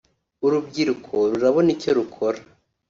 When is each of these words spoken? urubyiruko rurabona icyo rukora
urubyiruko 0.45 1.13
rurabona 1.31 1.69
icyo 1.75 1.91
rukora 1.97 2.39